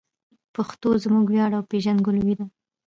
پښتو 0.55 0.89
زموږ 1.03 1.25
ویاړ 1.29 1.51
او 1.57 1.63
پېژندګلوي 1.71 2.33
ده. 2.39 2.45